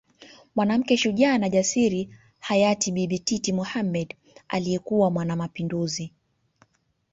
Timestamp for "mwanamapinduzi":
5.11-6.13